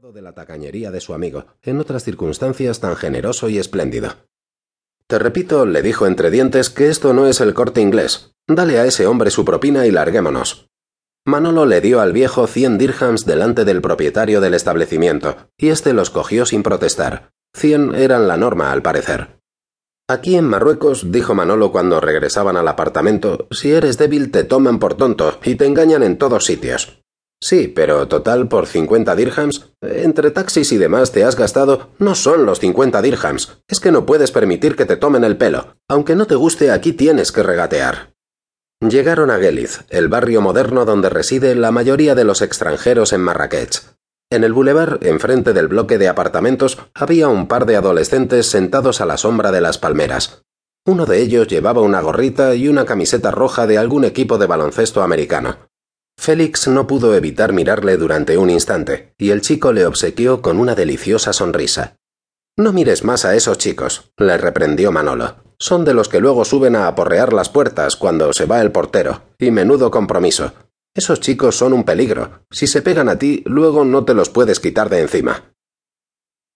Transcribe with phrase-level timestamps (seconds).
[0.00, 4.14] de la tacañería de su amigo, en otras circunstancias tan generoso y espléndido.
[5.08, 8.30] Te repito, le dijo entre dientes, que esto no es el corte inglés.
[8.46, 10.70] Dale a ese hombre su propina y larguémonos.
[11.24, 16.10] Manolo le dio al viejo cien dirhams delante del propietario del establecimiento, y éste los
[16.10, 17.32] cogió sin protestar.
[17.52, 19.40] Cien eran la norma, al parecer.
[20.06, 24.94] Aquí en Marruecos, dijo Manolo cuando regresaban al apartamento, si eres débil te toman por
[24.94, 26.97] tonto y te engañan en todos sitios.
[27.40, 29.70] Sí, pero total por cincuenta dirhams.
[29.80, 31.90] Entre taxis y demás te has gastado.
[31.98, 33.60] No son los cincuenta dirhams.
[33.68, 35.76] Es que no puedes permitir que te tomen el pelo.
[35.88, 38.14] Aunque no te guste, aquí tienes que regatear.
[38.80, 43.82] Llegaron a Geliz, el barrio moderno donde reside la mayoría de los extranjeros en Marrakech.
[44.30, 49.06] En el bulevar, enfrente del bloque de apartamentos, había un par de adolescentes sentados a
[49.06, 50.42] la sombra de las palmeras.
[50.86, 55.02] Uno de ellos llevaba una gorrita y una camiseta roja de algún equipo de baloncesto
[55.02, 55.67] americano.
[56.18, 60.74] Félix no pudo evitar mirarle durante un instante, y el chico le obsequió con una
[60.74, 61.96] deliciosa sonrisa.
[62.56, 65.36] No mires más a esos chicos, le reprendió Manolo.
[65.60, 69.22] Son de los que luego suben a aporrear las puertas cuando se va el portero,
[69.38, 70.52] y menudo compromiso.
[70.92, 72.40] Esos chicos son un peligro.
[72.50, 75.54] Si se pegan a ti, luego no te los puedes quitar de encima.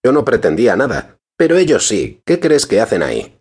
[0.04, 2.20] Yo no pretendía nada, pero ellos sí.
[2.26, 3.40] ¿Qué crees que hacen ahí?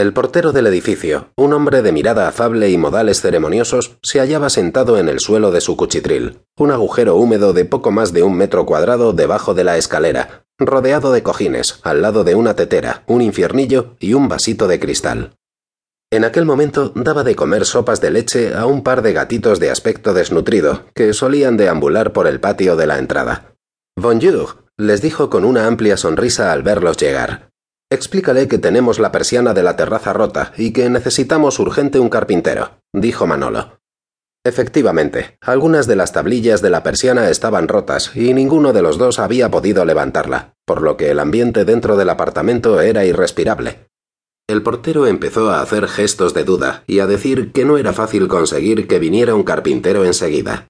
[0.00, 4.96] El portero del edificio, un hombre de mirada afable y modales ceremoniosos, se hallaba sentado
[4.96, 8.64] en el suelo de su cuchitril, un agujero húmedo de poco más de un metro
[8.64, 13.96] cuadrado debajo de la escalera, rodeado de cojines, al lado de una tetera, un infiernillo
[14.00, 15.32] y un vasito de cristal.
[16.10, 19.70] En aquel momento daba de comer sopas de leche a un par de gatitos de
[19.70, 23.54] aspecto desnutrido, que solían deambular por el patio de la entrada.
[23.96, 27.49] Bonjour, les dijo con una amplia sonrisa al verlos llegar.
[27.92, 32.78] Explícale que tenemos la persiana de la terraza rota y que necesitamos urgente un carpintero,
[32.92, 33.80] dijo Manolo.
[34.44, 39.18] Efectivamente, algunas de las tablillas de la persiana estaban rotas y ninguno de los dos
[39.18, 43.88] había podido levantarla, por lo que el ambiente dentro del apartamento era irrespirable.
[44.48, 48.28] El portero empezó a hacer gestos de duda y a decir que no era fácil
[48.28, 50.68] conseguir que viniera un carpintero enseguida.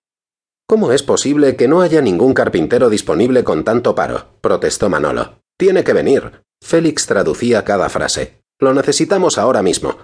[0.66, 4.38] ¿Cómo es posible que no haya ningún carpintero disponible con tanto paro?
[4.40, 5.42] protestó Manolo.
[5.58, 6.42] Tiene que venir.
[6.62, 8.42] Félix traducía cada frase.
[8.58, 9.96] Lo necesitamos ahora mismo.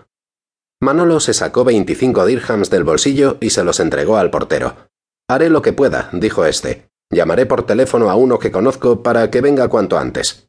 [0.81, 4.89] Manolo se sacó veinticinco dirhams del bolsillo y se los entregó al portero.
[5.28, 6.89] Haré lo que pueda, dijo éste.
[7.11, 10.49] Llamaré por teléfono a uno que conozco para que venga cuanto antes.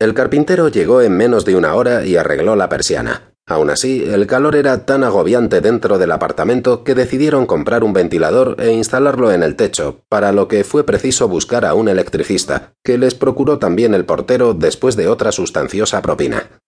[0.00, 3.33] El carpintero llegó en menos de una hora y arregló la persiana.
[3.46, 8.56] Aún así, el calor era tan agobiante dentro del apartamento que decidieron comprar un ventilador
[8.58, 12.96] e instalarlo en el techo, para lo que fue preciso buscar a un electricista, que
[12.96, 16.58] les procuró también el portero después de otra sustanciosa propina.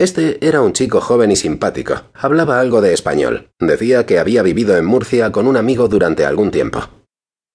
[0.00, 4.76] Este era un chico joven y simpático, hablaba algo de español, decía que había vivido
[4.76, 6.88] en Murcia con un amigo durante algún tiempo.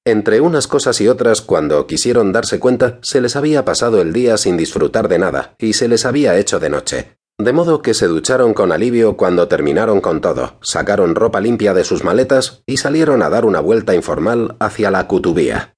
[0.05, 4.35] Entre unas cosas y otras, cuando quisieron darse cuenta, se les había pasado el día
[4.35, 7.17] sin disfrutar de nada, y se les había hecho de noche.
[7.39, 11.83] De modo que se ducharon con alivio cuando terminaron con todo, sacaron ropa limpia de
[11.83, 15.75] sus maletas y salieron a dar una vuelta informal hacia la Cutubía.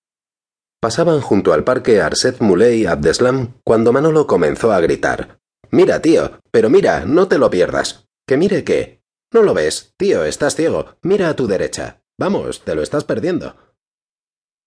[0.82, 5.40] Pasaban junto al parque Arset Muley Abdeslam cuando Manolo comenzó a gritar.
[5.72, 8.06] Mira, tío, pero mira, no te lo pierdas.
[8.28, 9.02] ¿Que mire qué?
[9.32, 9.94] ¿No lo ves?
[9.98, 10.98] Tío, estás ciego.
[11.02, 12.04] Mira a tu derecha.
[12.18, 13.56] Vamos, te lo estás perdiendo.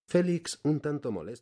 [0.09, 1.37] Félix, un tanto molesto.